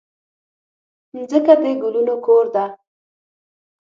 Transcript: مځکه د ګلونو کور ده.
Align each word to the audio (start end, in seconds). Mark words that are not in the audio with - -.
مځکه 1.13 1.53
د 1.61 1.63
ګلونو 1.81 2.15
کور 2.25 2.45
ده. 2.55 2.65